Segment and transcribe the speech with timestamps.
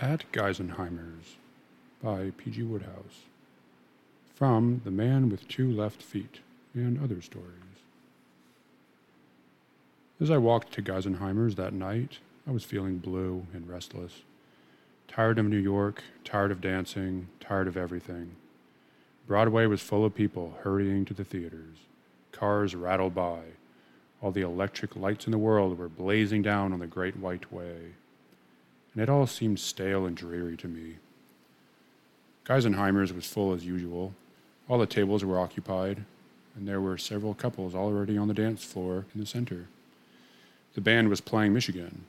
[0.00, 1.36] At Geisenheimer's
[2.02, 2.64] by P.G.
[2.64, 3.26] Wodehouse.
[4.34, 6.40] From The Man with Two Left Feet
[6.74, 7.78] and Other Stories.
[10.20, 14.22] As I walked to Geisenheimer's that night, I was feeling blue and restless.
[15.06, 18.34] Tired of New York, tired of dancing, tired of everything.
[19.28, 21.76] Broadway was full of people hurrying to the theaters.
[22.32, 23.42] Cars rattled by.
[24.20, 27.92] All the electric lights in the world were blazing down on the great white way
[28.94, 30.96] and it all seemed stale and dreary to me.
[32.44, 34.14] Geisenheimer's was full as usual.
[34.68, 36.04] All the tables were occupied,
[36.56, 39.66] and there were several couples already on the dance floor in the center.
[40.74, 42.04] The band was playing Michigan.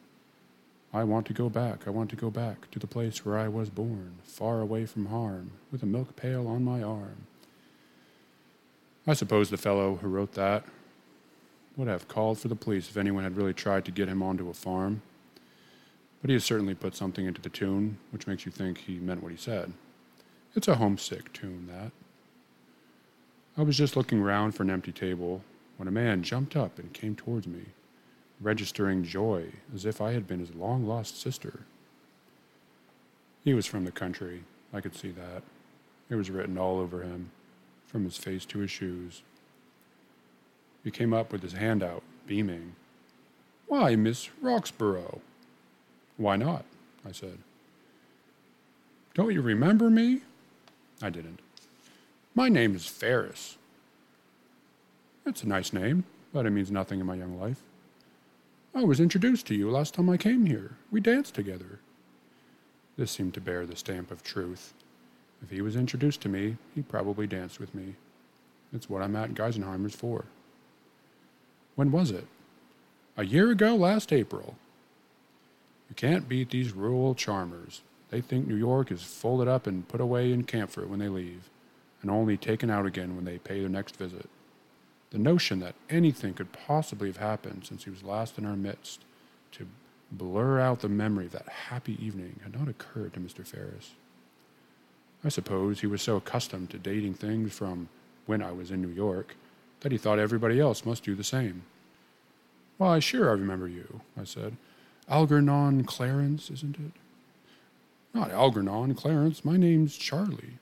[0.93, 3.47] I want to go back, I want to go back to the place where I
[3.47, 7.27] was born, far away from harm, with a milk pail on my arm.
[9.07, 10.63] I suppose the fellow who wrote that
[11.75, 14.49] would have called for the police if anyone had really tried to get him onto
[14.49, 15.01] a farm
[16.25, 19.21] but he has certainly put something into the tune which makes you think he meant
[19.21, 19.71] what he said.
[20.55, 21.91] It's a homesick tune, that.
[23.55, 25.43] I was just looking round for an empty table
[25.77, 27.65] when a man jumped up and came towards me,
[28.41, 31.59] registering joy as if I had been his long lost sister.
[33.43, 35.43] He was from the country, I could see that.
[36.09, 37.29] It was written all over him,
[37.85, 39.21] from his face to his shoes.
[40.83, 42.75] He came up with his hand out, beaming.
[43.67, 45.21] Why, Miss Roxborough,
[46.17, 46.65] why not?
[47.07, 47.37] I said.
[49.13, 50.21] Don't you remember me?
[51.01, 51.39] I didn't.
[52.33, 53.57] My name is Ferris.
[55.23, 57.61] That's a nice name, but it means nothing in my young life.
[58.73, 60.71] I was introduced to you last time I came here.
[60.91, 61.79] We danced together.
[62.97, 64.73] This seemed to bear the stamp of truth.
[65.41, 67.95] If he was introduced to me, he probably danced with me.
[68.73, 70.25] It's what I'm at Geisenheimer's for.
[71.75, 72.27] When was it?
[73.17, 74.55] A year ago last April.
[75.89, 77.81] You can't beat these rural charmers.
[78.09, 81.49] They think New York is folded up and put away in camphor when they leave,
[82.01, 84.29] and only taken out again when they pay their next visit.
[85.11, 89.01] The notion that anything could possibly have happened since he was last in our midst
[89.53, 89.67] to
[90.11, 93.45] blur out the memory of that happy evening had not occurred to Mr.
[93.45, 93.91] Ferris.
[95.23, 97.89] I suppose he was so accustomed to dating things from
[98.25, 99.35] when I was in New York
[99.81, 101.63] that he thought everybody else must do the same.
[102.77, 104.55] Why, sure, I remember you, I said.
[105.07, 106.91] Algernon Clarence, isn't it?
[108.13, 109.45] Not Algernon Clarence.
[109.45, 110.57] My name's Charlie.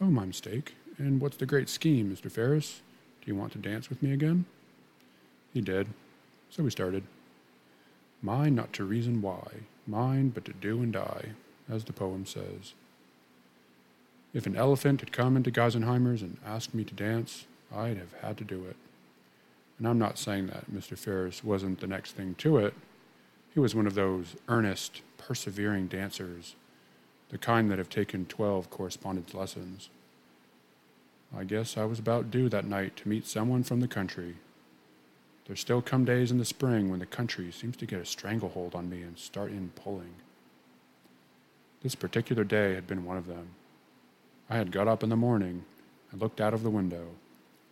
[0.00, 0.74] Oh, my mistake.
[0.98, 2.30] And what's the great scheme, Mr.
[2.30, 2.82] Ferris?
[3.20, 4.44] Do you want to dance with me again?
[5.52, 5.88] He did.
[6.50, 7.02] So we started.
[8.22, 9.46] Mine not to reason why,
[9.86, 11.30] mine but to do and die,
[11.68, 12.74] as the poem says.
[14.32, 18.36] If an elephant had come into Geisenheimer's and asked me to dance, I'd have had
[18.38, 18.76] to do it.
[19.78, 20.96] And I'm not saying that Mr.
[20.96, 22.74] Ferris wasn't the next thing to it,
[23.56, 26.56] he was one of those earnest, persevering dancers,
[27.30, 29.88] the kind that have taken 12 correspondence lessons.
[31.34, 34.34] I guess I was about due that night to meet someone from the country.
[35.46, 38.74] There still come days in the spring when the country seems to get a stranglehold
[38.74, 40.16] on me and start in pulling.
[41.82, 43.52] This particular day had been one of them.
[44.50, 45.64] I had got up in the morning
[46.12, 47.06] and looked out of the window,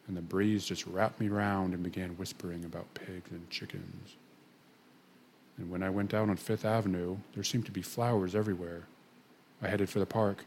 [0.09, 4.17] and the breeze just wrapped me round and began whispering about pigs and chickens.
[5.59, 8.83] And when I went down on Fifth Avenue, there seemed to be flowers everywhere.
[9.63, 10.45] I headed for the park,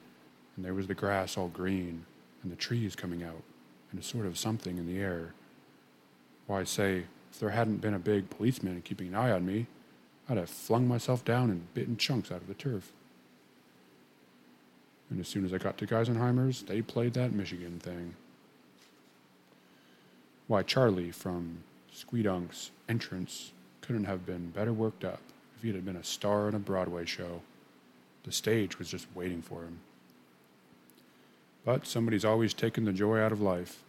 [0.56, 2.06] and there was the grass all green,
[2.44, 3.44] and the trees coming out,
[3.92, 5.34] and a sort of something in the air.
[6.46, 9.68] Why, say, if there hadn't been a big policeman keeping an eye on me,
[10.30, 12.92] I'd have flung myself down and bitten chunks out of the turf.
[15.10, 18.16] And as soon as I got to Geisenheimer's, they played that Michigan thing.
[20.48, 21.60] Why, Charlie from
[21.94, 23.52] Squeedunk's entrance
[23.88, 25.22] couldn't have been better worked up
[25.56, 27.42] if he had been a star in a Broadway show.
[28.26, 29.80] The stage was just waiting for him.
[31.64, 33.84] But somebody's always taken the joy out of life.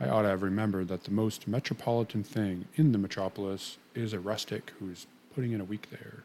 [0.00, 4.20] I ought to have remembered that the most metropolitan thing in the metropolis is a
[4.20, 6.24] rustic who's putting in a week there.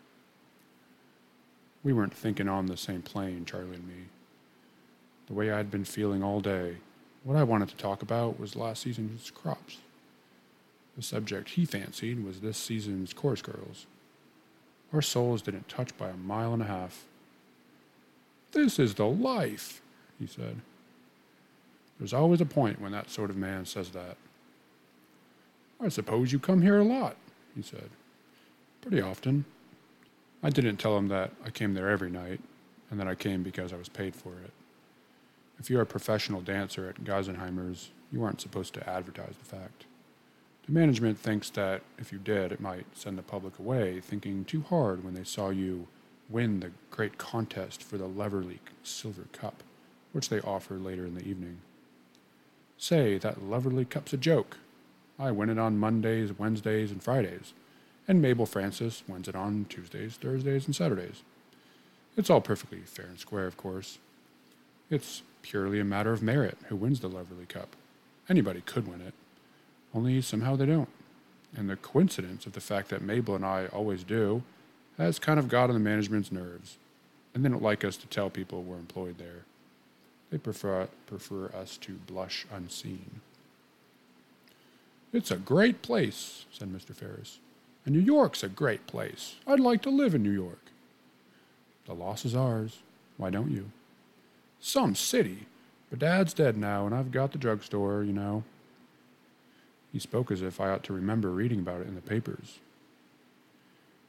[1.84, 4.06] We weren't thinking on the same plane, Charlie and me.
[5.28, 6.78] The way I'd been feeling all day,
[7.24, 9.78] what I wanted to talk about was last season's crops.
[10.96, 13.88] The subject he fancied was this season's chorus girls.
[14.94, 17.06] Our souls didn't touch by a mile and a half.
[18.52, 19.82] This is the life,
[20.20, 20.58] he said.
[21.98, 24.18] There's always a point when that sort of man says that.
[25.82, 27.18] I suppose you come here a lot,
[27.56, 27.90] he said.
[28.82, 29.46] Pretty often.
[30.44, 32.42] I didn't tell him that I came there every night,
[32.92, 34.52] and that I came because I was paid for it.
[35.60, 39.86] If you're a professional dancer at Geisenheimer's, you aren't supposed to advertise the fact.
[40.66, 44.62] The management thinks that if you did, it might send the public away thinking too
[44.62, 45.88] hard when they saw you
[46.30, 49.62] win the great contest for the Leverley Silver Cup,
[50.14, 51.58] which they offer later in the evening.
[52.78, 54.58] Say, that Leverley Cup's a joke.
[55.20, 57.54] I win it on Mondays, Wednesdays, and Fridays,
[58.08, 61.24] and Mabel Francis wins it on Tuesdays, Thursdays, and Saturdays.
[62.16, 64.00] It's all perfectly fair and square, of course.
[64.90, 67.76] It's purely a matter of merit who wins the Leverley Cup.
[68.30, 69.14] Anybody could win it,
[69.94, 70.90] only somehow they don't.
[71.56, 74.44] And the coincidence of the fact that Mabel and I always do
[74.98, 76.78] has kind of got on the management's nerves,
[77.34, 79.46] and they don't like us to tell people we're employed there.
[80.32, 83.22] They prefer, prefer us to blush unseen.
[85.12, 86.96] It's a great place, said Mr.
[86.96, 87.38] Ferris.
[87.86, 89.36] And New York's a great place.
[89.46, 90.72] I'd like to live in New York.
[91.86, 92.80] The loss is ours.
[93.18, 93.70] Why don't you?
[94.60, 95.46] Some city.
[95.90, 98.44] But Dad's dead now, and I've got the drugstore, you know.
[99.94, 102.58] He spoke as if I ought to remember reading about it in the papers.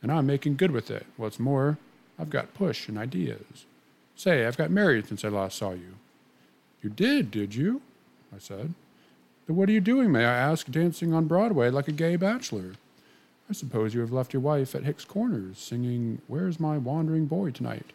[0.03, 1.07] And I'm making good with it.
[1.17, 1.79] What's more,
[2.19, 3.67] I've got push and ideas.
[4.17, 5.95] Say, I've got married since I last saw you.
[6.83, 7.83] You did, did you?
[8.35, 8.75] I said.
[9.47, 12.73] But what are you doing, may I ask, dancing on Broadway like a gay bachelor?
[13.49, 17.51] I suppose you have left your wife at Hicks Corners singing Where's My Wandering Boy
[17.51, 17.93] tonight?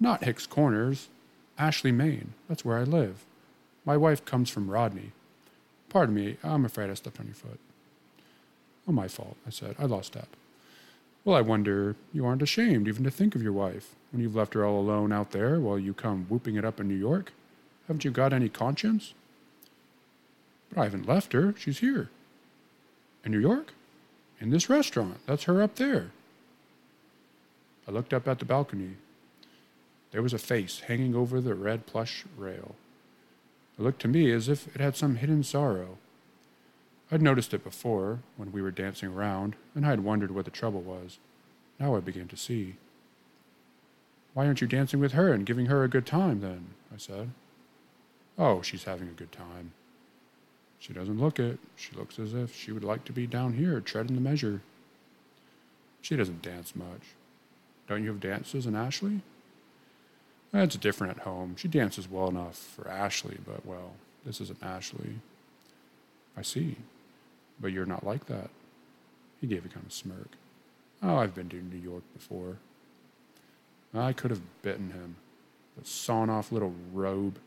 [0.00, 1.08] Not Hicks Corners,
[1.56, 2.34] Ashley, Maine.
[2.48, 3.24] That's where I live.
[3.84, 5.12] My wife comes from Rodney.
[5.88, 7.58] Pardon me, I'm afraid I stepped on your foot.
[8.86, 9.76] Oh, my fault, I said.
[9.78, 10.28] I lost step.
[11.24, 14.54] Well, I wonder you aren't ashamed even to think of your wife when you've left
[14.54, 17.32] her all alone out there while you come whooping it up in New York.
[17.86, 19.14] Haven't you got any conscience?
[20.70, 21.54] But I haven't left her.
[21.58, 22.08] She's here.
[23.24, 23.72] In New York?
[24.40, 25.18] In this restaurant.
[25.26, 26.12] That's her up there.
[27.86, 28.96] I looked up at the balcony.
[30.12, 32.74] There was a face hanging over the red plush rail.
[33.78, 35.98] It looked to me as if it had some hidden sorrow.
[37.10, 40.50] I'd noticed it before, when we were dancing around, and I had wondered what the
[40.50, 41.18] trouble was.
[41.78, 42.74] Now I began to see.
[44.34, 46.66] Why aren't you dancing with her and giving her a good time, then?
[46.92, 47.30] I said.
[48.36, 49.72] Oh, she's having a good time.
[50.78, 51.58] She doesn't look it.
[51.76, 54.60] She looks as if she would like to be down here, treading the measure.
[56.02, 57.14] She doesn't dance much.
[57.88, 59.22] Don't you have dances in Ashley?
[60.52, 61.56] That's different at home.
[61.56, 63.92] She dances well enough for Ashley, but well,
[64.24, 65.20] this isn't Ashley.
[66.36, 66.76] I see.
[67.60, 68.50] But you're not like that.
[69.40, 70.30] He gave a kind of smirk.
[71.02, 72.56] Oh, I've been to New York before.
[73.94, 75.16] I could have bitten him.
[75.76, 77.38] The sawn off little robe.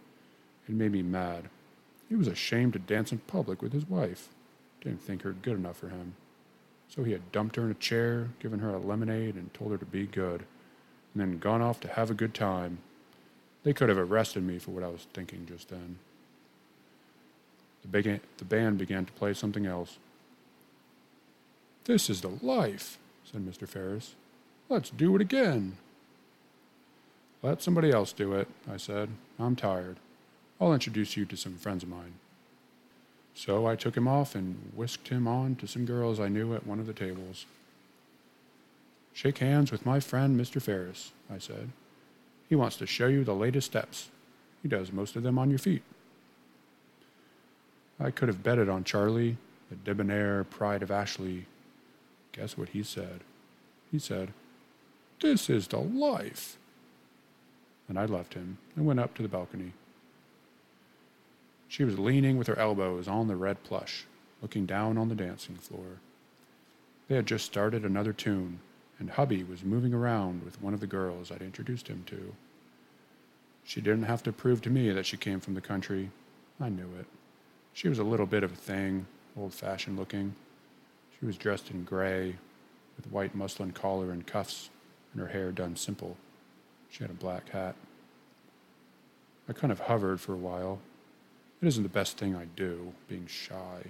[0.68, 1.50] It made me mad.
[2.08, 4.30] He was ashamed to dance in public with his wife.
[4.82, 6.16] Didn't think her good enough for him.
[6.88, 9.78] So he had dumped her in a chair, given her a lemonade, and told her
[9.78, 10.46] to be good,
[11.14, 12.80] and then gone off to have a good time.
[13.64, 15.98] They could have arrested me for what I was thinking just then.
[17.84, 19.98] The, big, the band began to play something else.
[21.86, 23.68] This is the life, said Mr.
[23.68, 24.16] Ferris.
[24.70, 25.78] Let's do it again.
[27.44, 29.10] Let somebody else do it, I said.
[29.40, 29.98] I'm tired.
[30.60, 32.14] I'll introduce you to some friends of mine.
[33.34, 36.68] So I took him off and whisked him on to some girls I knew at
[36.68, 37.46] one of the tables.
[39.14, 40.62] Shake hands with my friend, Mr.
[40.62, 41.70] Ferris, I said.
[42.52, 44.10] He wants to show you the latest steps.
[44.62, 45.84] He does most of them on your feet.
[47.98, 49.38] I could have betted on Charlie,
[49.70, 51.46] the debonair pride of Ashley.
[52.34, 53.22] Guess what he said?
[53.90, 54.34] He said,
[55.22, 56.58] This is the life.
[57.88, 59.72] And I left him and went up to the balcony.
[61.70, 64.04] She was leaning with her elbows on the red plush,
[64.42, 66.02] looking down on the dancing floor.
[67.08, 68.60] They had just started another tune,
[69.00, 72.36] and hubby was moving around with one of the girls I'd introduced him to.
[73.72, 76.12] She didn't have to prove to me that she came from the country.
[76.60, 77.06] I knew it.
[77.72, 79.06] She was a little bit of a thing,
[79.38, 80.36] old fashioned looking.
[81.18, 82.36] She was dressed in gray,
[82.98, 84.70] with white muslin collar and cuffs,
[85.14, 86.18] and her hair done simple.
[86.90, 87.78] She had a black hat.
[89.48, 90.80] I kind of hovered for a while,
[91.62, 93.84] it isn't the best thing I do, being shy.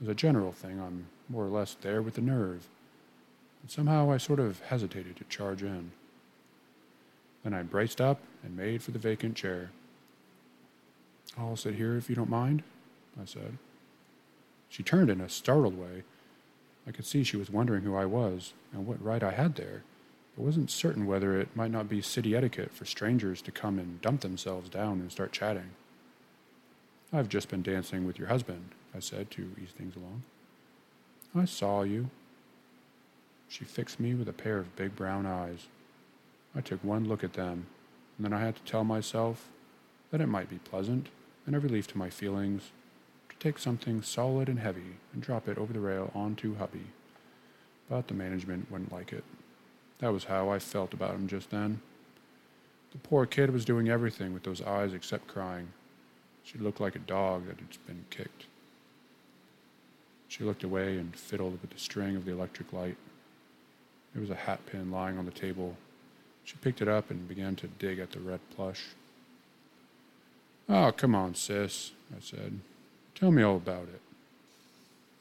[0.00, 2.66] As a general thing, I'm more or less there with the nerve.
[3.60, 5.90] And somehow I sort of hesitated to charge in.
[7.42, 9.70] Then I braced up and made for the vacant chair.
[11.36, 12.62] I'll sit here if you don't mind,
[13.20, 13.58] I said.
[14.68, 16.02] She turned in a startled way.
[16.86, 19.82] I could see she was wondering who I was and what right I had there,
[20.34, 24.00] but wasn't certain whether it might not be city etiquette for strangers to come and
[24.00, 25.70] dump themselves down and start chatting.
[27.12, 30.22] I've just been dancing with your husband, I said to ease things along.
[31.34, 32.10] I saw you.
[33.48, 35.66] She fixed me with a pair of big brown eyes.
[36.54, 37.66] I took one look at them,
[38.16, 39.48] and then I had to tell myself
[40.10, 41.08] that it might be pleasant
[41.46, 42.70] and a relief to my feelings
[43.28, 46.86] to take something solid and heavy and drop it over the rail onto hubby.
[47.88, 49.24] But the management wouldn't like it.
[49.98, 51.80] That was how I felt about him just then.
[52.92, 55.68] The poor kid was doing everything with those eyes except crying.
[56.44, 58.46] She looked like a dog that had been kicked.
[60.28, 62.96] She looked away and fiddled with the string of the electric light.
[64.12, 65.76] There was a hat pin lying on the table.
[66.44, 68.82] She picked it up and began to dig at the red plush.
[70.68, 72.58] Oh, come on, sis, I said.
[73.14, 74.00] Tell me all about it.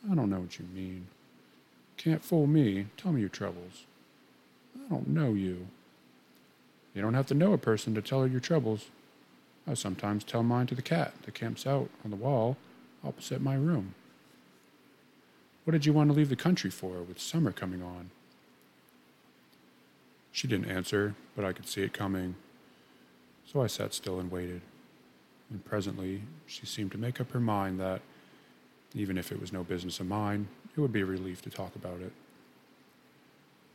[0.10, 1.08] I don't know what you mean.
[1.98, 2.88] Can't fool me.
[2.98, 3.86] Tell me your troubles.
[4.76, 5.68] I don't know you.
[6.96, 8.88] You don't have to know a person to tell her your troubles.
[9.68, 12.58] I sometimes tell mine to the cat that camps out on the wall
[13.04, 13.94] opposite my room.
[15.64, 18.10] What did you want to leave the country for with summer coming on?
[20.32, 22.36] She didn't answer, but I could see it coming.
[23.46, 24.62] So I sat still and waited.
[25.50, 28.02] And presently she seemed to make up her mind that,
[28.96, 31.76] even if it was no business of mine, it would be a relief to talk
[31.76, 32.14] about it.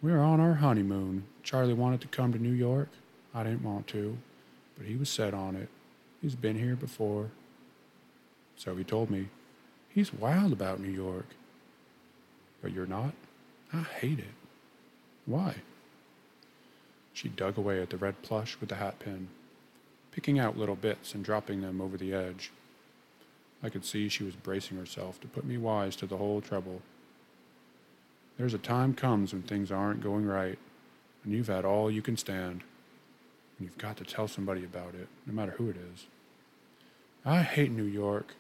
[0.02, 1.24] We were on our honeymoon.
[1.42, 2.88] Charlie wanted to come to New York.
[3.34, 4.16] I didn't want to,
[4.76, 5.68] but he was set on it.
[6.22, 7.30] He's been here before.
[8.56, 9.28] So he told me.
[9.88, 11.26] He's wild about New York.
[12.62, 13.12] But you're not?
[13.72, 14.34] I hate it.
[15.24, 15.56] Why?
[17.16, 19.28] She dug away at the red plush with the hat pin,
[20.12, 22.52] picking out little bits and dropping them over the edge.
[23.62, 26.82] I could see she was bracing herself to put me wise to the whole trouble.
[28.36, 30.58] There's a time comes when things aren't going right,
[31.24, 32.60] and you've had all you can stand,
[33.58, 36.04] and you've got to tell somebody about it, no matter who it is.
[37.24, 38.34] I hate New York,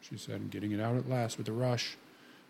[0.00, 1.96] she said, getting it out at last with a rush.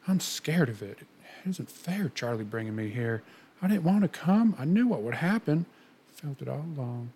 [0.09, 1.00] I'm scared of it.
[1.00, 3.23] It isn't fair, Charlie bringing me here.
[3.62, 4.54] I didn't want to come.
[4.58, 5.66] I knew what would happen.
[6.14, 7.10] Felt it all along.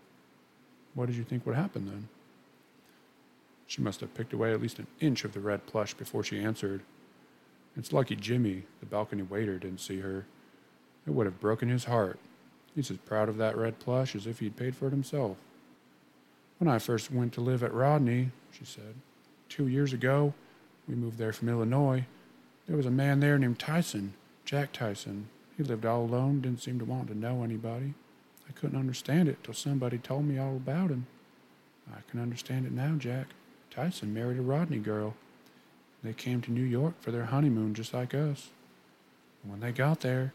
[0.94, 2.08] What did you think would happen then?
[3.66, 6.40] She must have picked away at least an inch of the red plush before she
[6.40, 6.82] answered.
[7.76, 10.26] It's lucky Jimmy, the balcony waiter, didn't see her.
[11.06, 12.18] It would have broken his heart.
[12.74, 15.36] He's as proud of that red plush as if he'd paid for it himself.
[16.58, 18.94] When I first went to live at Rodney, she said,
[19.48, 20.34] two years ago,
[20.88, 22.04] we moved there from Illinois.
[22.66, 25.28] There was a man there named Tyson, Jack Tyson.
[25.60, 27.92] He lived all alone, didn't seem to want to know anybody.
[28.48, 31.06] I couldn't understand it till somebody told me all about him.
[31.92, 33.26] I can understand it now, Jack.
[33.70, 35.16] Tyson married a Rodney girl.
[36.02, 38.48] They came to New York for their honeymoon just like us.
[39.42, 40.32] When they got there,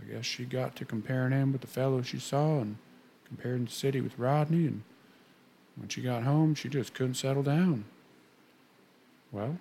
[0.00, 2.78] I guess she got to comparing him with the fellow she saw and
[3.26, 4.82] comparing the city with Rodney, and
[5.76, 7.84] when she got home, she just couldn't settle down.
[9.30, 9.58] Well,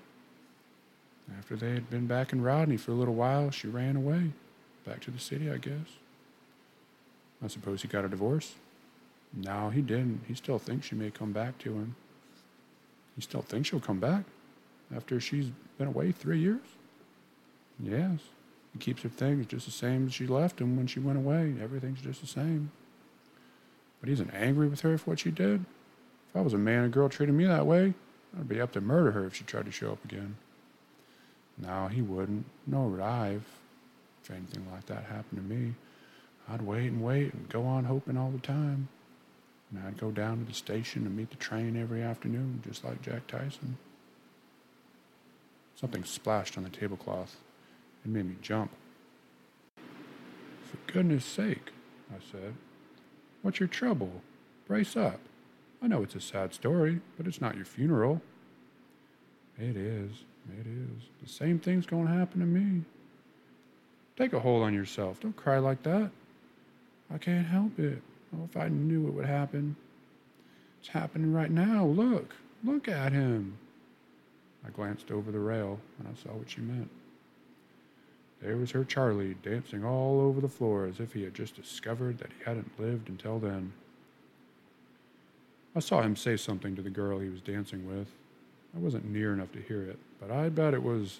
[1.38, 4.31] after they had been back in Rodney for a little while, she ran away.
[4.85, 5.97] Back to the city, I guess.
[7.43, 8.55] I suppose he got a divorce?
[9.33, 10.21] No, he didn't.
[10.27, 11.95] He still thinks she may come back to him.
[13.15, 14.23] He still thinks she'll come back
[14.95, 16.61] after she's been away three years?
[17.79, 18.19] Yes.
[18.73, 21.53] He keeps her things just the same as she left him when she went away.
[21.61, 22.71] Everything's just the same.
[23.99, 25.65] But he isn't angry with her for what she did.
[26.29, 27.93] If I was a man and girl treating me that way,
[28.37, 30.35] I'd be up to murder her if she tried to show up again.
[31.57, 32.45] No, he wouldn't.
[32.65, 33.43] Nor would I if,
[34.24, 35.74] if anything like that happened to me.
[36.50, 38.88] I'd wait and wait and go on hoping all the time.
[39.72, 43.01] And I'd go down to the station and meet the train every afternoon, just like
[43.01, 43.77] Jack Tyson.
[45.75, 47.38] Something splashed on the tablecloth.
[48.06, 48.72] It made me jump.
[49.75, 51.72] For goodness sake,
[52.12, 52.53] I said.
[53.42, 54.22] What's your trouble?
[54.68, 55.20] Brace up.
[55.82, 58.22] I know it's a sad story, but it's not your funeral.
[59.58, 60.12] It is.
[60.60, 61.10] It is.
[61.22, 62.84] The same thing's going to happen to me.
[64.15, 65.20] Take a hold on yourself.
[65.20, 66.12] Don't cry like that.
[67.13, 68.01] I can't help it.
[68.36, 69.75] Oh, if I knew it would happen.
[70.79, 71.86] It's happening right now.
[71.86, 72.36] Look.
[72.63, 73.58] Look at him.
[74.65, 76.89] I glanced over the rail and I saw what she meant.
[78.41, 82.20] There was her Charlie dancing all over the floor as if he had just discovered
[82.20, 83.72] that he hadn't lived until then.
[85.75, 88.08] I saw him say something to the girl he was dancing with.
[88.75, 91.20] I wasn't near enough to hear it, but I bet it was,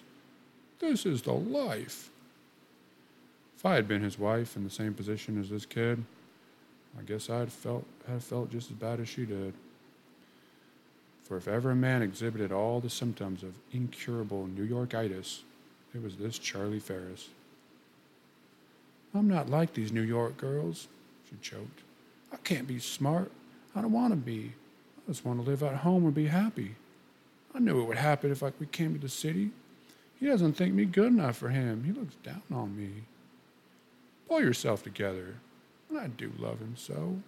[0.78, 2.10] This is the life.
[3.56, 6.04] If I had been his wife in the same position as this kid,
[6.98, 9.54] I guess I'd felt have felt just as bad as she did.
[11.24, 15.40] For if ever a man exhibited all the symptoms of incurable New Yorkitis,
[15.94, 17.28] it was this Charlie Ferris.
[19.14, 20.88] I'm not like these New York girls,
[21.30, 21.80] she choked.
[22.32, 23.30] I can't be smart.
[23.74, 24.52] I don't want to be.
[25.06, 26.74] I just want to live at home and be happy.
[27.54, 29.50] I knew it would happen if like we came to the city.
[30.18, 31.84] He doesn't think me good enough for him.
[31.84, 33.04] He looks down on me.
[34.28, 35.34] Pull yourself together.
[35.88, 37.18] And I do love him so.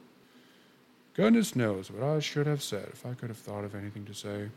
[1.15, 4.15] Goodness knows what I should have said if I could have thought of anything to
[4.15, 4.49] say.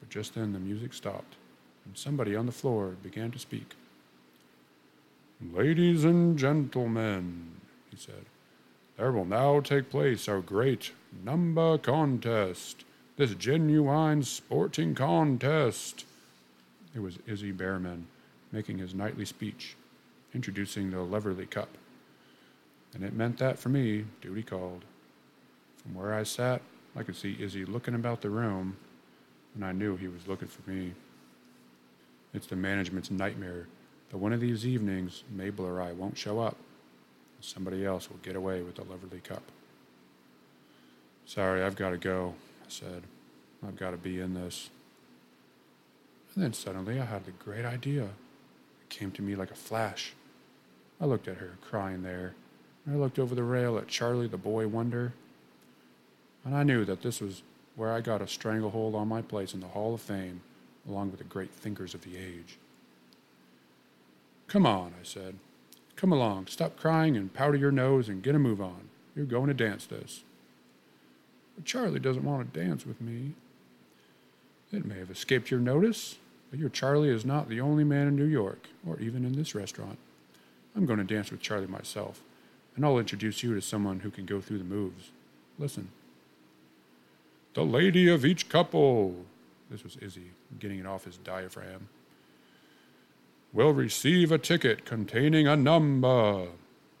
[0.00, 1.34] But just then the music stopped,
[1.84, 3.74] and somebody on the floor began to speak.
[5.52, 7.52] Ladies and gentlemen,
[7.90, 8.26] he said.
[8.96, 10.92] There will now take place our great
[11.24, 12.84] number contest,
[13.16, 16.04] this genuine sporting contest.
[16.94, 18.06] It was Izzy Behrman
[18.52, 19.76] making his nightly speech,
[20.34, 21.68] introducing the Leverley Cup.
[22.94, 24.84] And it meant that for me, duty called.
[25.82, 26.62] From where I sat,
[26.96, 28.76] I could see Izzy looking about the room,
[29.54, 30.92] and I knew he was looking for me.
[32.32, 33.66] It's the management's nightmare
[34.10, 36.56] that one of these evenings, Mabel or I won't show up.
[37.36, 39.42] and Somebody else will get away with the Leverley Cup.
[41.26, 43.02] Sorry, I've got to go, I said.
[43.66, 44.70] I've got to be in this.
[46.34, 48.04] And then suddenly I had the great idea.
[48.04, 50.12] It came to me like a flash.
[51.00, 52.34] I looked at her, crying there.
[52.90, 55.12] I looked over the rail at Charlie the boy wonder.
[56.44, 57.42] And I knew that this was
[57.76, 60.42] where I got a stranglehold on my place in the Hall of Fame,
[60.88, 62.58] along with the great thinkers of the age.
[64.46, 65.36] Come on, I said.
[65.96, 68.88] Come along, stop crying and powder your nose and get a move on.
[69.16, 70.22] You're going to dance this.
[71.54, 73.32] But Charlie doesn't want to dance with me.
[74.72, 76.16] It may have escaped your notice,
[76.50, 79.54] but your Charlie is not the only man in New York, or even in this
[79.54, 79.98] restaurant.
[80.76, 82.22] I'm going to dance with Charlie myself,
[82.76, 85.10] and I'll introduce you to someone who can go through the moves.
[85.58, 85.88] Listen.
[87.54, 89.24] The lady of each couple.
[89.70, 91.88] This was Izzy, getting it off his diaphragm
[93.54, 96.48] will receive a ticket containing a number.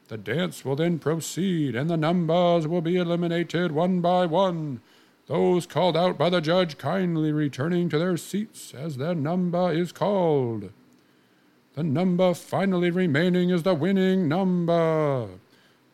[0.06, 4.80] The dance will then proceed, and the numbers will be eliminated one by one.
[5.26, 9.90] Those called out by the judge kindly returning to their seats as their number is
[9.90, 10.70] called.
[11.74, 15.28] The number finally remaining is the winning number.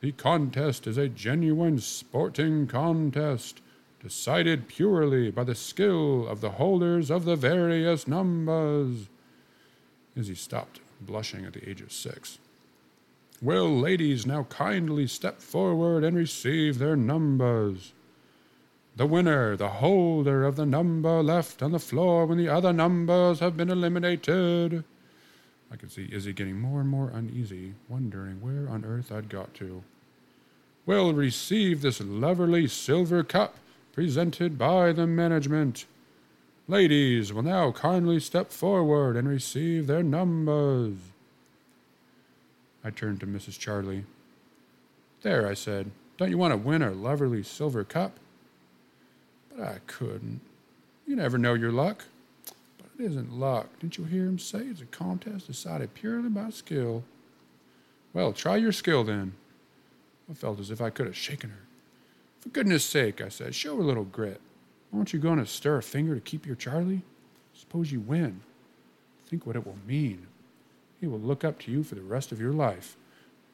[0.01, 3.63] The contest is a genuine sporting contest,
[4.03, 9.09] decided purely by the skill of the holders of the various numbers
[10.17, 12.39] as he stopped, blushing at the age of six.
[13.41, 17.95] Will ladies now kindly step forward and receive their numbers?
[18.97, 23.41] The winner, the holder of the number left on the floor when the other numbers
[23.41, 24.85] have been eliminated.
[25.73, 29.54] I could see Izzy getting more and more uneasy, wondering where on earth I'd got
[29.54, 29.83] to.
[30.85, 33.56] Will receive this lovely silver cup
[33.93, 35.87] presented by the management.
[36.67, 40.95] Ladies will now kindly step forward and receive their numbers.
[42.83, 43.59] I turned to Mrs.
[43.59, 44.04] Charlie.
[45.23, 48.13] There, I said, don't you want to win our lovely silver cup?
[49.50, 50.41] But I couldn't.
[51.06, 52.04] You never know your luck.
[53.00, 53.78] It isn't luck.
[53.78, 57.02] Didn't you hear him say it's a contest decided purely by skill?
[58.13, 59.32] Well, try your skill then.
[60.30, 61.63] I felt as if I could have shaken her.
[62.41, 64.43] For goodness sake, I said, show a little grit.
[64.95, 67.00] Aren't you going to stir a finger to keep your Charlie?
[67.54, 68.43] Suppose you win.
[69.26, 70.26] Think what it will mean.
[71.00, 72.99] He will look up to you for the rest of your life.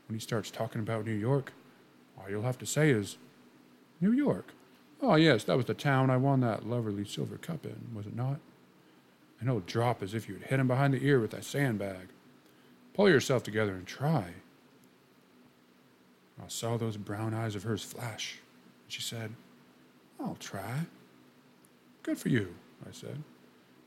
[0.08, 1.52] When he starts talking about New York,
[2.18, 3.16] all you'll have to say is,
[4.00, 4.54] New York.
[5.00, 8.16] Oh, yes, that was the town I won that lovely silver cup in, was it
[8.16, 8.40] not?
[9.38, 12.08] And he'll drop as if you had hit him behind the ear with a sandbag.
[12.94, 14.30] Pull yourself together and try.
[16.42, 18.38] I saw those brown eyes of hers flash,
[18.84, 19.32] and she said,
[20.20, 20.86] I'll try.
[22.02, 22.54] Good for you,
[22.86, 23.22] I said.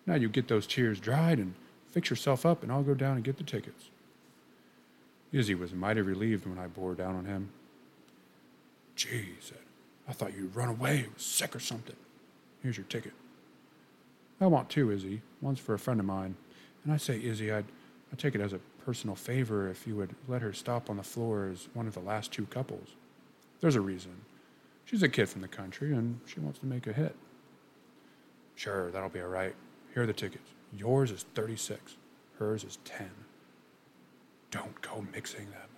[0.06, 1.54] Now you get those tears dried and
[1.92, 3.90] fix yourself up, and I'll go down and get the tickets.
[5.32, 7.50] Izzy was mighty relieved when I bore down on him.
[8.96, 9.60] Gee, he said,
[10.08, 11.96] I thought you'd run away, was sick or something.
[12.62, 13.14] Here's your ticket.
[14.42, 15.22] I want two, Izzy.
[15.42, 16.36] One's for a friend of mine.
[16.84, 17.66] And I say, Izzy, I'd,
[18.12, 21.04] I'd take it as a personal favor if you would let her stop on the
[21.04, 22.90] floor as one of the last two couples.
[23.62, 24.12] There's a reason.
[24.86, 27.16] She's a kid from the country, and she wants to make a hit.
[28.56, 29.56] Sure, that'll be all right.
[29.94, 30.50] Here are the tickets.
[30.76, 31.96] Yours is 36,
[32.38, 33.10] hers is 10.
[34.52, 35.70] Don't go mixing them.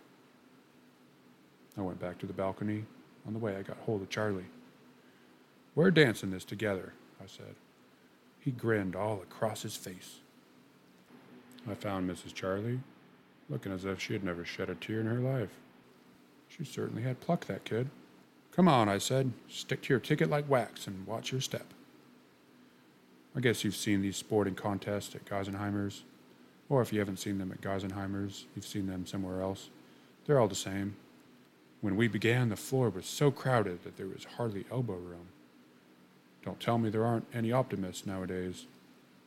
[1.78, 2.86] I went back to the balcony.
[3.28, 4.46] On the way, I got hold of Charlie.
[5.76, 7.56] We're dancing this together, I said.
[8.42, 10.20] He grinned all across his face.
[11.70, 12.34] I found Mrs.
[12.34, 12.80] Charlie
[13.50, 15.52] looking as if she had never shed a tear in her life.
[16.50, 17.90] She certainly had pluck, that kid.
[18.52, 19.32] Come on, I said.
[19.48, 21.68] Stick to your ticket like wax and watch your step.
[23.36, 26.04] I guess you've seen these sporting contests at Geisenheimer's,
[26.68, 29.70] or if you haven't seen them at Geisenheimer's, you've seen them somewhere else.
[30.26, 30.96] They're all the same.
[31.80, 35.28] When we began, the floor was so crowded that there was hardly elbow room.
[36.44, 38.66] Don't tell me there aren't any optimists nowadays.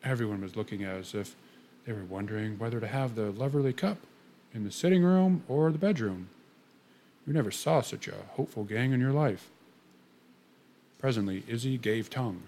[0.02, 1.36] Everyone was looking as if
[1.86, 3.98] they were wondering whether to have the Leverley Cup
[4.52, 6.28] in the sitting room or the bedroom.
[7.26, 9.50] You never saw such a hopeful gang in your life.
[10.98, 12.42] Presently, Izzy gave tongue.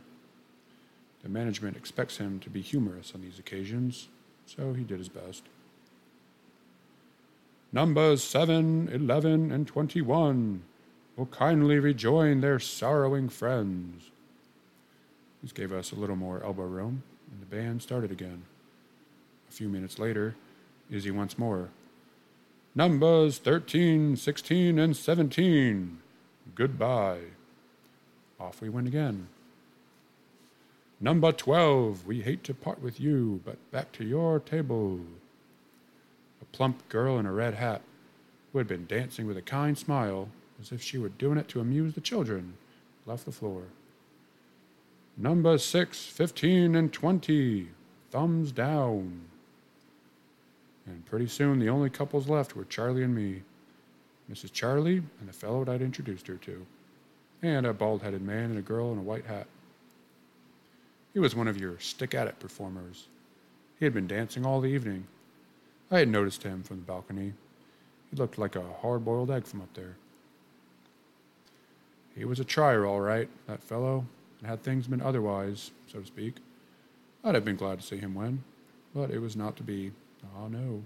[1.22, 4.08] The management expects him to be humorous on these occasions,
[4.46, 5.42] so he did his best.
[7.72, 10.62] Numbers 7, 11, and 21
[11.16, 14.10] will kindly rejoin their sorrowing friends.
[15.46, 18.42] This gave us a little more elbow room, and the band started again.
[19.48, 20.34] A few minutes later,
[20.90, 21.68] Izzy once more.
[22.74, 25.98] Numbers 13, 16, and 17.
[26.56, 27.20] Goodbye.
[28.40, 29.28] Off we went again.
[31.00, 34.98] Number 12, we hate to part with you, but back to your table.
[36.42, 37.82] A plump girl in a red hat,
[38.50, 40.28] who had been dancing with a kind smile,
[40.60, 42.54] as if she were doing it to amuse the children,
[43.06, 43.62] left the floor.
[45.16, 47.68] Number 6, 15, and 20,
[48.10, 49.22] thumbs down.
[50.86, 53.42] And pretty soon the only couples left were Charlie and me.
[54.30, 54.52] Mrs.
[54.52, 56.66] Charlie and the fellow I'd introduced her to,
[57.42, 59.46] and a bald headed man and a girl in a white hat.
[61.14, 63.06] He was one of your stick at it performers.
[63.78, 65.06] He had been dancing all the evening.
[65.90, 67.32] I had noticed him from the balcony.
[68.10, 69.96] He looked like a hard boiled egg from up there.
[72.14, 74.04] He was a trier, all right, that fellow,
[74.38, 76.36] and had things been otherwise, so to speak,
[77.24, 78.44] I'd have been glad to see him win,
[78.94, 79.92] but it was not to be.
[80.36, 80.82] Ah, no.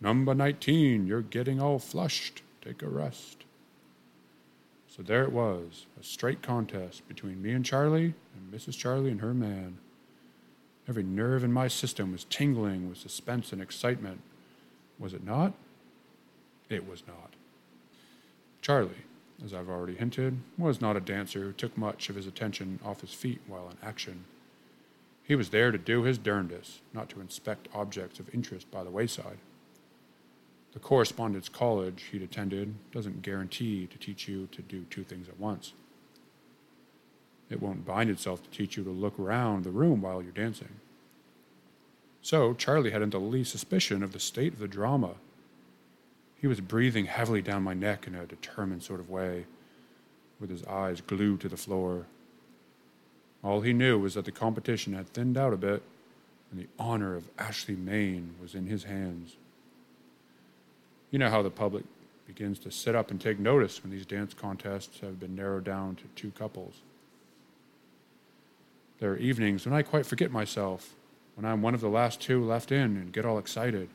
[0.00, 2.42] Number 19, you're getting all flushed.
[2.60, 3.44] Take a rest.
[4.88, 8.76] So there it was, a straight contest between me and Charlie and Mrs.
[8.76, 9.78] Charlie and her man.
[10.86, 14.20] Every nerve in my system was tingling with suspense and excitement.
[14.98, 15.54] Was it not?
[16.68, 17.34] It was not.
[18.60, 19.06] Charlie,
[19.44, 23.00] as I've already hinted, was not a dancer who took much of his attention off
[23.00, 24.24] his feet while in action.
[25.24, 28.90] He was there to do his darndest, not to inspect objects of interest by the
[28.90, 29.38] wayside.
[30.72, 35.38] The correspondence college he'd attended doesn't guarantee to teach you to do two things at
[35.38, 35.74] once.
[37.50, 40.80] It won't bind itself to teach you to look around the room while you're dancing.
[42.22, 45.16] So Charlie hadn't the least suspicion of the state of the drama.
[46.42, 49.46] He was breathing heavily down my neck in a determined sort of way,
[50.40, 52.06] with his eyes glued to the floor.
[53.44, 55.84] All he knew was that the competition had thinned out a bit,
[56.50, 59.36] and the honor of Ashley Maine was in his hands.
[61.12, 61.84] You know how the public
[62.26, 65.94] begins to sit up and take notice when these dance contests have been narrowed down
[65.94, 66.74] to two couples.
[68.98, 70.96] There are evenings when I quite forget myself,
[71.36, 73.88] when I'm one of the last two left in and get all excited.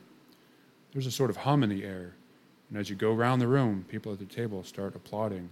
[0.92, 2.14] There's a sort of hum in the air,
[2.68, 5.48] and as you go round the room, people at the table start applauding.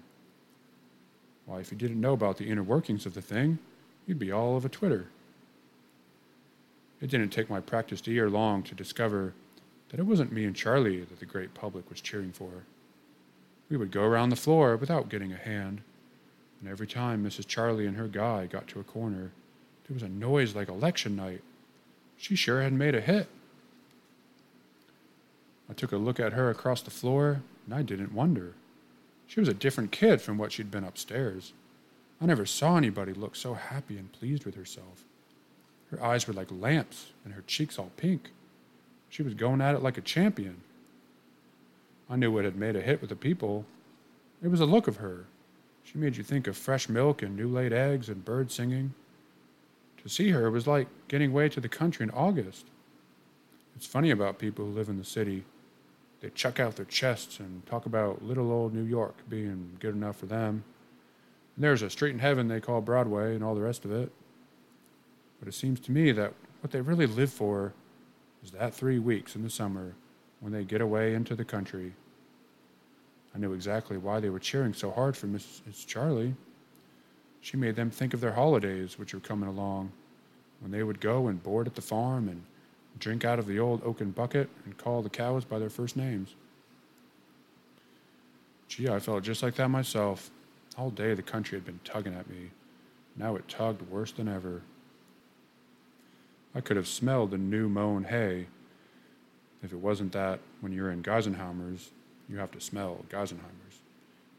[1.46, 3.58] Why, if you didn't know about the inner workings of the thing,
[4.06, 5.06] you'd be all of a twitter.
[7.00, 9.34] It didn't take my practiced ear long to discover
[9.88, 12.64] that it wasn't me and Charlie that the great public was cheering for.
[13.68, 15.82] We would go around the floor without getting a hand,
[16.60, 17.46] and every time Mrs.
[17.46, 19.30] Charlie and her guy got to a corner,
[19.86, 21.42] there was a noise like election night.
[22.16, 23.28] She sure had made a hit.
[25.68, 28.54] I took a look at her across the floor, and I didn't wonder.
[29.26, 31.52] She was a different kid from what she'd been upstairs.
[32.20, 35.04] I never saw anybody look so happy and pleased with herself.
[35.90, 38.30] Her eyes were like lamps, and her cheeks all pink.
[39.08, 40.58] She was going at it like a champion.
[42.08, 43.64] I knew what had made a hit with the people.
[44.42, 45.24] It was the look of her.
[45.82, 48.94] She made you think of fresh milk and new laid eggs and birds singing.
[50.02, 52.66] To see her was like getting away to the country in August.
[53.76, 55.44] It's funny about people who live in the city.
[56.26, 60.16] They chuck out their chests and talk about little old New York being good enough
[60.16, 60.64] for them.
[61.54, 64.10] And there's a street in heaven they call Broadway and all the rest of it.
[65.38, 67.74] But it seems to me that what they really live for
[68.42, 69.94] is that three weeks in the summer
[70.40, 71.92] when they get away into the country.
[73.32, 75.86] I knew exactly why they were cheering so hard for Mrs.
[75.86, 76.34] Charlie.
[77.40, 79.92] She made them think of their holidays, which were coming along,
[80.58, 82.42] when they would go and board at the farm and
[82.98, 86.34] drink out of the old oaken bucket and call the cows by their first names.
[88.68, 90.30] Gee, I felt just like that myself.
[90.76, 92.50] All day the country had been tugging at me.
[93.16, 94.62] Now it tugged worse than ever.
[96.54, 98.46] I could have smelled the new mown hay.
[99.62, 101.90] If it wasn't that when you're in Geisenheimer's,
[102.28, 103.80] you have to smell Geisenheimer's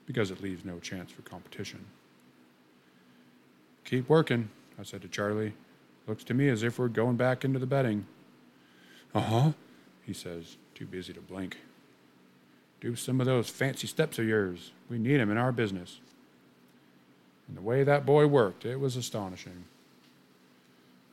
[0.06, 1.86] because it leaves no chance for competition.
[3.84, 5.54] Keep working, I said to Charlie.
[6.08, 8.06] Looks to me as if we're going back into the betting.
[9.14, 9.52] Uh huh,
[10.06, 11.58] he says, too busy to blink.
[12.80, 14.72] Do some of those fancy steps of yours.
[14.90, 16.00] We need 'em in our business.
[17.48, 19.66] And the way that boy worked, it was astonishing.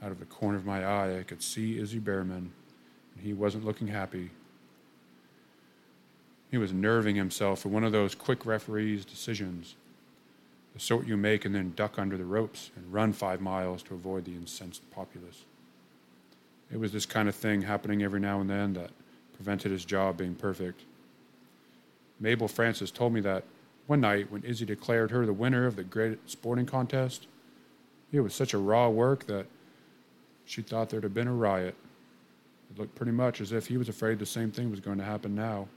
[0.03, 2.53] Out of the corner of my eye, I could see Izzy Behrman,
[3.15, 4.31] and he wasn't looking happy.
[6.51, 9.77] He was nerving himself for one of those quick referee's decisions,
[10.75, 13.95] the sort you make and then duck under the ropes and run five miles to
[13.95, 15.45] avoid the incensed populace.
[16.73, 18.91] It was this kind of thing happening every now and then that
[19.35, 20.83] prevented his job being perfect.
[22.21, 23.45] Mabel Francis told me that
[23.87, 27.27] one night when Izzy declared her the winner of the great sporting contest,
[28.13, 29.47] it was such a raw work that
[30.47, 31.75] she thought there'd have been a riot.
[32.71, 35.05] It looked pretty much as if he was afraid the same thing was going to
[35.05, 35.69] happen now.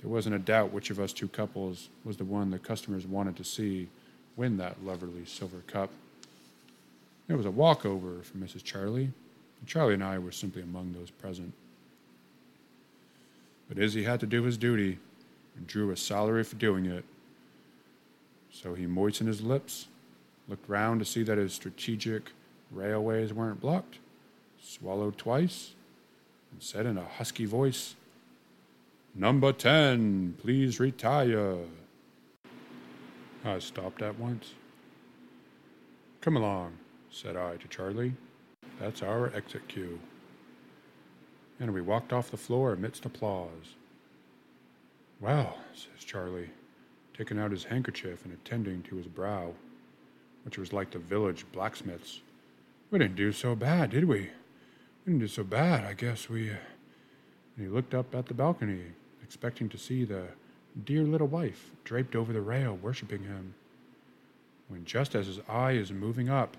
[0.00, 3.36] There wasn't a doubt which of us two couples was the one the customers wanted
[3.36, 3.88] to see
[4.36, 5.90] win that lovely silver cup.
[7.28, 8.62] It was a walkover for Mrs.
[8.62, 9.10] Charlie,
[9.64, 11.52] Charlie and I were simply among those present.
[13.68, 14.98] But Izzy had to do his duty
[15.56, 17.04] and drew a salary for doing it.
[18.50, 19.88] So he moistened his lips,
[20.48, 22.30] looked round to see that his strategic
[22.70, 23.98] railways weren't blocked,
[24.62, 25.74] swallowed twice,
[26.52, 27.96] and said in a husky voice,
[29.14, 31.56] Number 10, please retire.
[33.44, 34.52] I stopped at once.
[36.20, 36.76] Come along,
[37.10, 38.14] said I to Charlie.
[38.80, 39.98] That's our exit cue.
[41.58, 43.74] And we walked off the floor amidst applause.
[45.20, 46.50] Well, says Charlie,
[47.16, 49.52] taking out his handkerchief and attending to his brow,
[50.44, 52.20] which was like the village blacksmith's.
[52.90, 54.30] We didn't do so bad, did we?
[55.04, 55.84] We didn't do so bad.
[55.84, 56.50] I guess we.
[56.50, 56.56] Uh...
[57.56, 58.82] And he looked up at the balcony,
[59.22, 60.26] expecting to see the
[60.84, 63.54] dear little wife draped over the rail, worshiping him.
[64.68, 66.56] When just as his eye is moving up,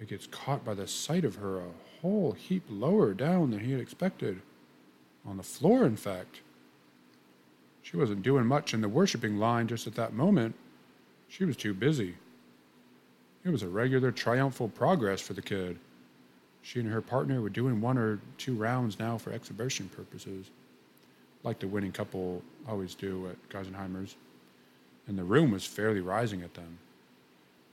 [0.00, 3.72] it gets caught by the sight of her a whole heap lower down than he
[3.72, 4.40] had expected.
[5.26, 6.40] On the floor, in fact.
[7.82, 10.54] She wasn't doing much in the worshiping line just at that moment.
[11.28, 12.16] She was too busy.
[13.44, 15.78] It was a regular triumphal progress for the kid.
[16.62, 20.50] She and her partner were doing one or two rounds now for exhibition purposes
[21.46, 24.16] like the winning couple always do at Geisenheimer's,
[25.06, 26.78] and the room was fairly rising at them.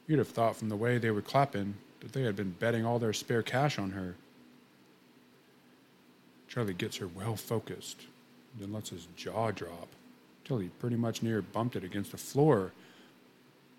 [0.07, 2.99] You'd have thought from the way they were clapping that they had been betting all
[2.99, 4.15] their spare cash on her.
[6.47, 8.01] Charlie gets her well focused,
[8.59, 9.87] then lets his jaw drop
[10.45, 12.73] till he pretty much near bumped it against the floor.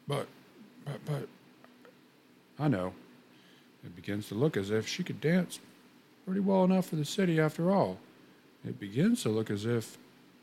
[0.08, 0.26] But,
[0.84, 1.28] but, but,
[2.58, 2.94] I know.
[3.84, 5.60] It begins to look as if she could dance
[6.24, 7.98] pretty well enough for the city after all.
[8.66, 9.98] It begins to look as if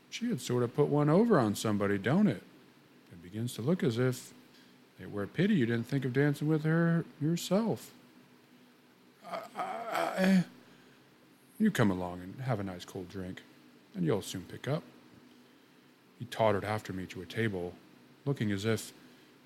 [0.08, 2.42] she had sort of put one over on somebody, don't it?
[3.10, 4.32] It begins to look as if
[5.00, 7.92] it were a pity you didn't think of dancing with her yourself.
[9.30, 10.44] I, I,
[11.58, 13.42] you come along and have a nice cold drink,
[13.94, 14.82] and you'll soon pick up.
[16.18, 17.74] He tottered after me to a table,
[18.24, 18.92] looking as if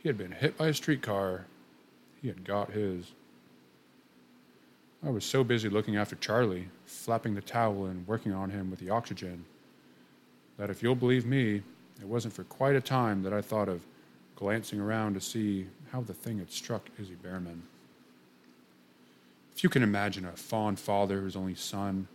[0.03, 1.47] he had been hit by a streetcar.
[2.21, 3.13] He had got his.
[5.05, 8.81] I was so busy looking after Charlie, flapping the towel and working on him with
[8.81, 9.45] the oxygen,
[10.59, 11.63] that if you'll believe me,
[12.01, 13.87] it wasn't for quite a time that I thought of
[14.37, 17.63] glancing around to see how the thing had struck Izzy Behrman.
[19.55, 22.07] If you can imagine a fond father whose only son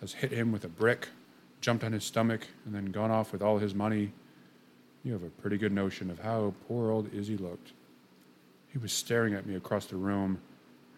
[0.00, 1.08] has hit him with a brick,
[1.60, 4.12] jumped on his stomach, and then gone off with all his money,
[5.02, 7.72] you have a pretty good notion of how poor old Izzy looked.
[8.72, 10.38] He was staring at me across the room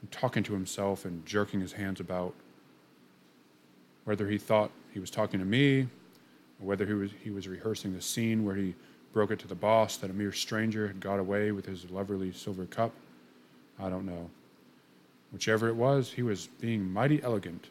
[0.00, 2.34] and talking to himself and jerking his hands about.
[4.04, 5.82] Whether he thought he was talking to me,
[6.60, 8.74] or whether he was, he was rehearsing the scene where he
[9.16, 12.31] broke it to the boss that a mere stranger had got away with his lovely
[12.33, 12.92] silver cup,
[13.81, 14.29] I don't know.
[15.33, 17.68] Whichever it was, he was being mighty elegant.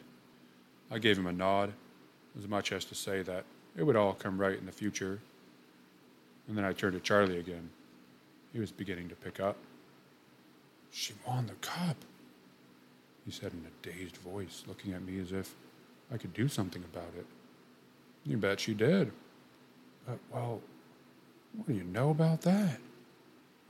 [0.90, 1.72] I gave him a nod,
[2.36, 3.44] as much as to say that
[3.76, 5.20] it would all come right in the future.
[6.48, 7.70] And then I turned to Charlie again.
[8.52, 9.56] He was beginning to pick up.
[10.90, 11.96] She won the cup,
[13.24, 15.54] he said in a dazed voice, looking at me as if
[16.12, 17.26] I could do something about it.
[18.24, 19.12] You bet she did.
[20.08, 20.60] But, well,
[21.56, 22.78] what do you know about that?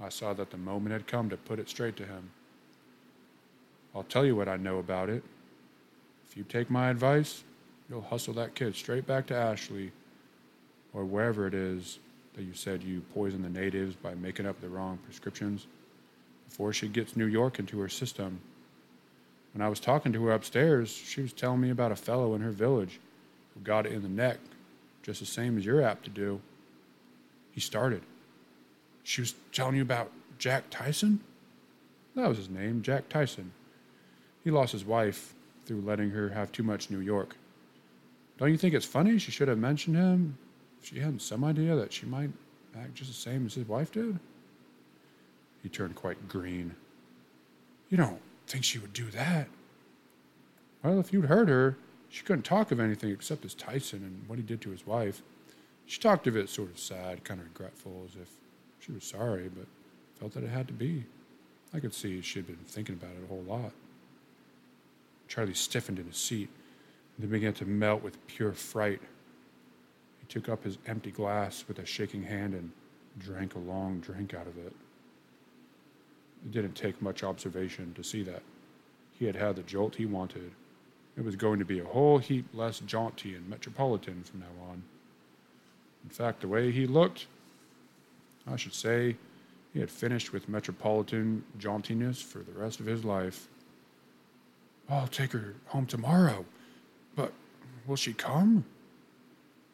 [0.00, 2.30] I saw that the moment had come to put it straight to him.
[3.94, 5.22] I'll tell you what I know about it.
[6.28, 7.44] If you take my advice,
[7.88, 9.92] you'll hustle that kid straight back to Ashley
[10.92, 11.98] or wherever it is
[12.34, 15.66] that you said you poisoned the natives by making up the wrong prescriptions
[16.48, 18.40] before she gets New York into her system
[19.56, 22.42] when I was talking to her upstairs, she was telling me about a fellow in
[22.42, 23.00] her village
[23.54, 24.36] who got it in the neck,
[25.02, 26.42] just the same as you're apt to do.
[27.56, 28.02] He started.
[29.02, 31.20] She was telling you about Jack Tyson?
[32.14, 33.50] That was his name, Jack Tyson.
[34.44, 35.32] He lost his wife
[35.64, 37.34] through letting her have too much New York.
[38.36, 40.36] Don't you think it's funny she should have mentioned him
[40.82, 42.28] if she hadn't some idea that she might
[42.78, 44.18] act just the same as his wife did?
[45.62, 46.76] He turned quite green.
[47.88, 49.48] You don't think she would do that.
[50.82, 51.78] Well, if you'd heard her,
[52.10, 55.22] she couldn't talk of anything except his Tyson and what he did to his wife.
[55.86, 58.28] She talked of it sort of sad, kind of regretful, as if
[58.80, 59.66] she was sorry, but
[60.18, 61.04] felt that it had to be.
[61.72, 63.72] I could see she had been thinking about it a whole lot.
[65.28, 66.48] Charlie stiffened in his seat
[67.18, 69.00] then began to melt with pure fright.
[70.20, 72.70] He took up his empty glass with a shaking hand and
[73.18, 74.72] drank a long drink out of it.
[76.44, 78.42] It didn't take much observation to see that.
[79.12, 80.50] He had had the jolt he wanted.
[81.16, 84.82] It was going to be a whole heap less jaunty and metropolitan from now on.
[86.06, 87.26] In fact, the way he looked,
[88.46, 89.16] I should say
[89.74, 93.48] he had finished with metropolitan jauntiness for the rest of his life.
[94.88, 96.44] I'll take her home tomorrow,
[97.16, 97.32] but
[97.88, 98.64] will she come?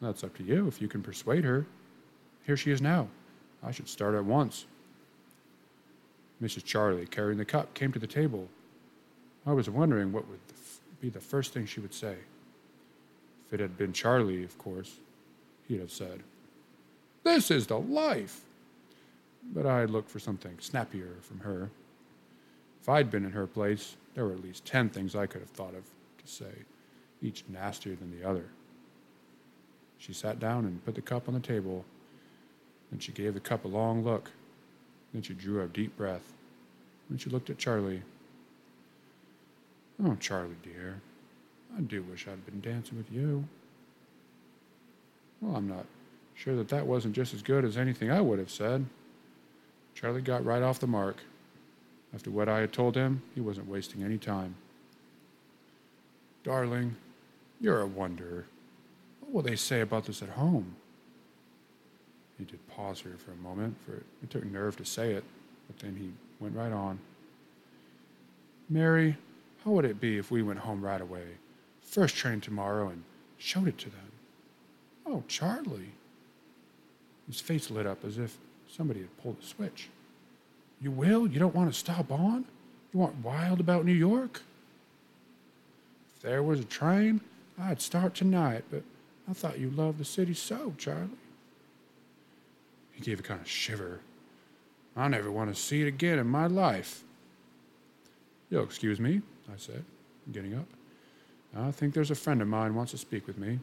[0.01, 1.67] That's up to you if you can persuade her.
[2.47, 3.07] Here she is now.
[3.61, 4.65] I should start at once.
[6.41, 6.65] Mrs.
[6.65, 8.49] Charlie, carrying the cup, came to the table.
[9.45, 10.39] I was wondering what would
[10.99, 12.15] be the first thing she would say.
[13.45, 14.97] If it had been Charlie, of course,
[15.67, 16.21] he'd have said,
[17.23, 18.41] This is the life!
[19.53, 21.69] But I had looked for something snappier from her.
[22.81, 25.49] If I'd been in her place, there were at least ten things I could have
[25.49, 26.51] thought of to say,
[27.21, 28.45] each nastier than the other.
[29.97, 31.85] She sat down and put the cup on the table.
[32.91, 34.31] Then she gave the cup a long look.
[35.13, 36.33] Then she drew a deep breath.
[37.09, 38.01] Then she looked at Charlie.
[40.03, 41.01] Oh, Charlie, dear,
[41.77, 43.47] I do wish I'd been dancing with you.
[45.43, 45.85] Well, I'm not
[46.35, 48.85] sure that that wasn't just as good as anything I would have said.
[49.93, 51.17] Charlie got right off the mark.
[52.15, 54.55] After what I had told him, he wasn't wasting any time.
[56.43, 56.95] Darling,
[57.59, 58.45] you're a wonder.
[59.19, 60.75] What will they say about this at home?
[62.37, 65.23] He did pause here for a moment, for it took nerve to say it,
[65.67, 66.99] but then he went right on.
[68.69, 69.17] Mary,
[69.63, 71.25] how would it be if we went home right away,
[71.81, 73.03] first train tomorrow, and
[73.37, 74.12] showed it to them?
[75.05, 75.91] Oh, Charlie.
[77.27, 78.37] His face lit up as if
[78.67, 79.89] somebody had pulled a switch.
[80.81, 81.27] You will?
[81.27, 82.45] You don't want to stop on?
[82.93, 84.41] You aren't wild about New York?
[86.15, 87.21] If there was a train,
[87.59, 88.83] I'd start tonight, but
[89.29, 91.09] I thought you loved the city so, Charlie.
[92.91, 93.99] He gave a kind of shiver.
[94.95, 97.03] I never want to see it again in my life.
[98.49, 99.83] You'll excuse me, I said,
[100.31, 100.67] getting up.
[101.55, 103.59] I think there's a friend of mine wants to speak with me.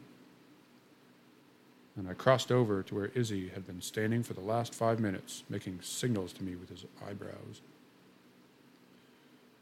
[2.00, 5.44] And I crossed over to where Izzy had been standing for the last five minutes,
[5.50, 7.60] making signals to me with his eyebrows.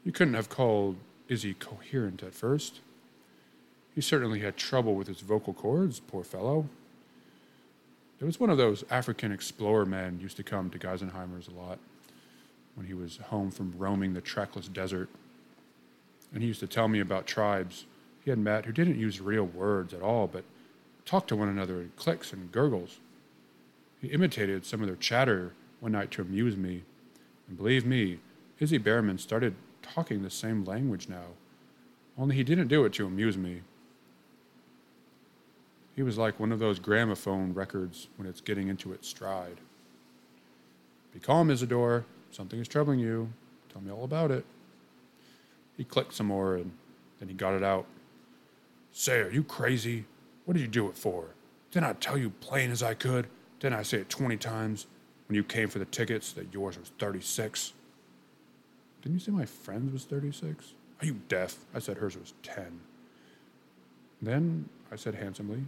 [0.05, 0.95] You couldn't have called
[1.27, 2.79] Izzy coherent at first.
[3.93, 6.69] He certainly had trouble with his vocal cords, poor fellow.
[8.21, 11.77] It was one of those African explorer men used to come to Geisenheimer's a lot
[12.75, 15.09] when he was home from roaming the trackless desert.
[16.33, 17.83] And he used to tell me about tribes
[18.23, 20.45] he had met who didn't use real words at all, but
[21.09, 22.99] talked to one another in clicks and gurgles.
[23.99, 26.83] He imitated some of their chatter one night to amuse me.
[27.47, 28.19] And believe me,
[28.59, 31.33] Izzy Behrman started talking the same language now,
[32.15, 33.61] only he didn't do it to amuse me.
[35.95, 39.57] He was like one of those gramophone records when it's getting into its stride.
[41.11, 42.05] Be calm, Isidore.
[42.29, 43.33] Something is troubling you.
[43.73, 44.45] Tell me all about it.
[45.75, 46.71] He clicked some more and
[47.17, 47.87] then he got it out.
[48.91, 50.05] Say, are you crazy?
[50.49, 51.25] What did you do it for?
[51.69, 53.27] Didn't I tell you plain as I could?
[53.59, 54.87] Didn't I say it 20 times
[55.27, 57.73] when you came for the tickets that yours was 36?
[59.03, 60.73] Didn't you say my friend's was 36?
[60.99, 61.55] Are you deaf?
[61.75, 62.79] I said hers was 10.
[64.23, 65.65] Then I said handsomely,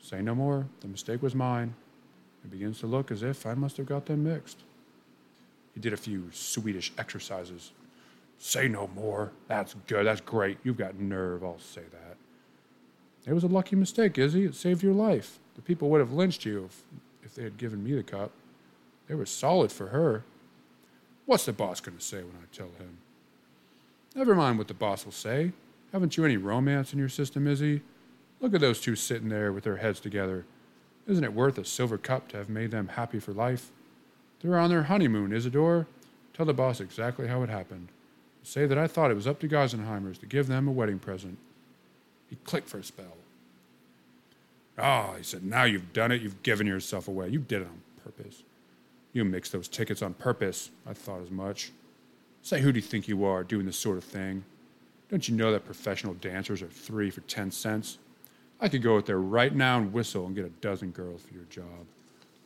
[0.00, 0.66] Say no more.
[0.80, 1.74] The mistake was mine.
[2.42, 4.62] It begins to look as if I must have got them mixed.
[5.74, 7.72] He did a few Swedish exercises.
[8.38, 9.32] Say no more.
[9.46, 10.06] That's good.
[10.06, 10.56] That's great.
[10.64, 11.44] You've got nerve.
[11.44, 12.16] I'll say that.
[13.26, 14.44] It was a lucky mistake, Izzy.
[14.44, 15.38] It saved your life.
[15.56, 16.82] The people would have lynched you if,
[17.22, 18.30] if they had given me the cup.
[19.08, 20.24] They were solid for her.
[21.26, 22.98] What's the boss going to say when I tell him?
[24.14, 25.52] Never mind what the boss will say.
[25.92, 27.82] Haven't you any romance in your system, Izzy?
[28.40, 30.46] Look at those two sitting there with their heads together.
[31.06, 33.70] Isn't it worth a silver cup to have made them happy for life?
[34.40, 35.86] They're on their honeymoon, Isidore.
[36.32, 37.88] Tell the boss exactly how it happened.
[38.42, 41.36] Say that I thought it was up to Geisenheimer's to give them a wedding present.
[42.30, 43.16] He clicked for a spell.
[44.78, 46.22] Ah, oh, he said, now you've done it.
[46.22, 47.28] You've given yourself away.
[47.28, 48.44] You did it on purpose.
[49.12, 50.70] You mixed those tickets on purpose.
[50.86, 51.72] I thought as much.
[52.42, 54.44] Say, who do you think you are doing this sort of thing?
[55.10, 57.98] Don't you know that professional dancers are three for ten cents?
[58.60, 61.34] I could go out there right now and whistle and get a dozen girls for
[61.34, 61.64] your job.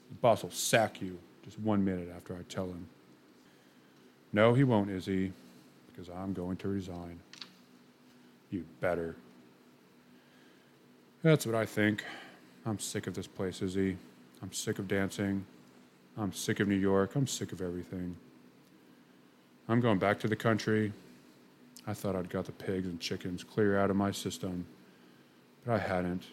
[0.09, 2.87] The boss will sack you just one minute after I tell him.
[4.33, 5.33] No, he won't, Izzy,
[5.91, 7.21] because I'm going to resign.
[8.51, 9.17] You better.
[11.25, 12.05] That's what I think.
[12.67, 13.97] I'm sick of this place, Izzy.
[14.43, 15.47] I'm sick of dancing.
[16.19, 17.17] I'm sick of New York.
[17.17, 18.15] I'm sick of everything.
[19.67, 20.93] I'm going back to the country.
[21.87, 24.67] I thought I'd got the pigs and chickens clear out of my system.
[25.65, 26.25] But I hadn't.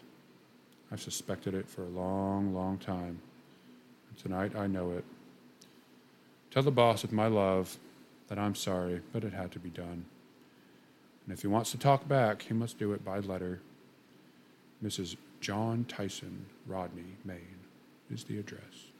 [0.92, 3.18] I've suspected it for a long, long time.
[4.10, 5.06] And tonight I know it.
[6.50, 7.78] Tell the boss with my love
[8.28, 10.04] that I'm sorry, but it had to be done.
[11.24, 13.60] And if he wants to talk back, he must do it by letter.
[14.82, 15.16] Mrs.
[15.40, 17.60] John Tyson, Rodney, Maine,
[18.10, 18.91] is the address.